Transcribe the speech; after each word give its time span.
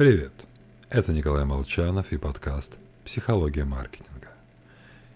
Привет! 0.00 0.32
Это 0.88 1.12
Николай 1.12 1.44
Молчанов 1.44 2.10
и 2.10 2.16
подкаст 2.16 2.72
«Психология 3.04 3.66
маркетинга». 3.66 4.32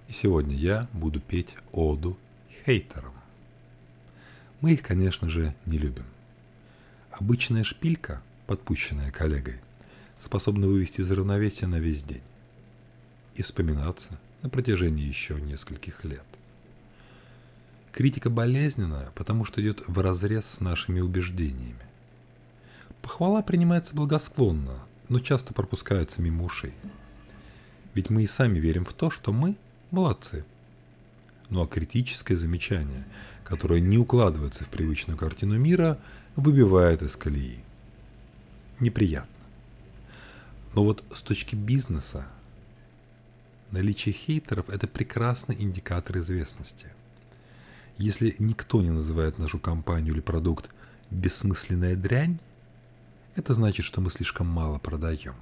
И 0.08 0.12
сегодня 0.12 0.54
я 0.54 0.88
буду 0.92 1.20
петь 1.20 1.54
оду 1.72 2.18
хейтерам. 2.66 3.14
Мы 4.60 4.74
их, 4.74 4.82
конечно 4.82 5.30
же, 5.30 5.54
не 5.64 5.78
любим. 5.78 6.04
Обычная 7.10 7.64
шпилька, 7.64 8.20
подпущенная 8.46 9.10
коллегой, 9.10 9.58
способна 10.22 10.66
вывести 10.66 11.00
из 11.00 11.10
равновесия 11.10 11.66
на 11.66 11.78
весь 11.78 12.02
день 12.02 12.20
и 13.36 13.42
вспоминаться 13.42 14.18
на 14.42 14.50
протяжении 14.50 15.08
еще 15.08 15.40
нескольких 15.40 16.04
лет. 16.04 16.26
Критика 17.90 18.28
болезненная, 18.28 19.12
потому 19.14 19.46
что 19.46 19.62
идет 19.62 19.82
вразрез 19.88 20.44
с 20.44 20.60
нашими 20.60 21.00
убеждениями. 21.00 21.86
Похвала 23.04 23.42
принимается 23.42 23.94
благосклонно, 23.94 24.78
но 25.10 25.20
часто 25.20 25.52
пропускается 25.52 26.22
мимо 26.22 26.42
ушей. 26.44 26.72
Ведь 27.92 28.08
мы 28.08 28.22
и 28.22 28.26
сами 28.26 28.58
верим 28.58 28.86
в 28.86 28.94
то, 28.94 29.10
что 29.10 29.30
мы 29.30 29.56
молодцы. 29.90 30.46
Ну 31.50 31.62
а 31.62 31.66
критическое 31.66 32.34
замечание, 32.34 33.04
которое 33.44 33.80
не 33.80 33.98
укладывается 33.98 34.64
в 34.64 34.68
привычную 34.68 35.18
картину 35.18 35.58
мира, 35.58 35.98
выбивает 36.34 37.02
из 37.02 37.14
колеи. 37.14 37.58
Неприятно. 38.80 39.28
Но 40.74 40.82
вот 40.82 41.04
с 41.14 41.20
точки 41.20 41.54
бизнеса 41.54 42.26
наличие 43.70 44.14
хейтеров– 44.14 44.66
это 44.70 44.88
прекрасный 44.88 45.56
индикатор 45.60 46.16
известности. 46.16 46.86
Если 47.98 48.34
никто 48.38 48.80
не 48.80 48.90
называет 48.90 49.38
нашу 49.38 49.58
компанию 49.58 50.14
или 50.14 50.22
продукт 50.22 50.70
«бессмысленная 51.10 51.96
дрянь», 51.96 52.38
это 53.36 53.54
значит, 53.54 53.84
что 53.84 54.00
мы 54.00 54.10
слишком 54.10 54.46
мало 54.46 54.78
продаем. 54.78 55.34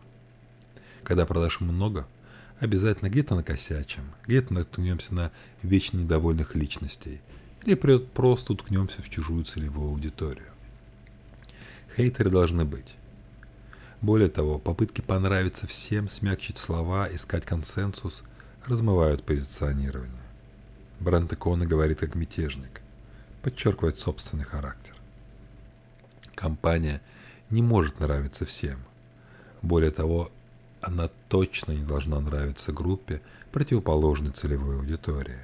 Когда 1.04 1.26
продаж 1.26 1.60
много, 1.60 2.06
обязательно 2.58 3.10
где-то 3.10 3.34
накосячим, 3.34 4.04
где-то 4.26 4.54
наткнемся 4.54 5.14
на 5.14 5.32
вечно 5.62 5.98
недовольных 5.98 6.54
личностей 6.54 7.20
или 7.64 7.74
просто 7.74 8.52
уткнемся 8.52 9.02
в 9.02 9.10
чужую 9.10 9.44
целевую 9.44 9.88
аудиторию. 9.88 10.48
Хейтеры 11.96 12.30
должны 12.30 12.64
быть. 12.64 12.94
Более 14.00 14.28
того, 14.28 14.58
попытки 14.58 15.00
понравиться 15.00 15.66
всем, 15.66 16.08
смягчить 16.08 16.58
слова, 16.58 17.08
искать 17.12 17.44
консенсус 17.44 18.22
размывают 18.66 19.24
позиционирование. 19.24 20.22
Бренд 20.98 21.32
иконы 21.32 21.66
говорит 21.66 21.98
как 21.98 22.14
мятежник, 22.14 22.80
подчеркивает 23.42 23.98
собственный 23.98 24.44
характер. 24.44 24.94
Компания– 26.34 27.00
не 27.52 27.62
может 27.62 28.00
нравиться 28.00 28.46
всем. 28.46 28.80
Более 29.60 29.90
того, 29.90 30.32
она 30.80 31.08
точно 31.28 31.72
не 31.72 31.84
должна 31.84 32.18
нравиться 32.18 32.72
группе 32.72 33.20
противоположной 33.52 34.32
целевой 34.32 34.78
аудитории. 34.78 35.38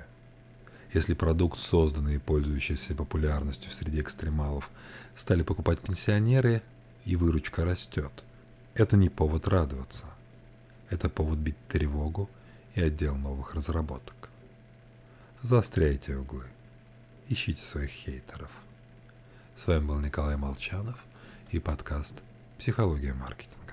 Если 0.95 1.13
продукт, 1.13 1.61
созданный 1.61 2.17
и 2.17 2.19
пользующийся 2.19 2.95
популярностью 2.95 3.71
среди 3.71 4.01
экстремалов, 4.01 4.69
стали 5.17 5.43
покупать 5.43 5.81
пенсионеры 5.81 6.63
и 7.05 7.15
выручка 7.15 7.65
растет, 7.65 8.25
это 8.75 8.97
не 8.97 9.11
повод 9.11 9.47
радоваться. 9.47 10.07
Это 10.89 11.11
повод 11.11 11.39
бить 11.39 11.59
тревогу 11.69 12.31
и 12.75 12.81
отдел 12.81 13.17
новых 13.17 13.55
разработок. 13.55 14.31
Заостряйте 15.43 16.17
углы. 16.17 16.45
Ищите 17.29 17.63
своих 17.63 17.91
хейтеров. 17.91 18.51
С 19.63 19.67
вами 19.67 19.85
был 19.85 20.01
Николай 20.01 20.37
Молчанов– 20.39 20.97
и 21.51 21.59
подкаст 21.59 22.23
«Психология 22.59 23.15
маркетинга». 23.15 23.68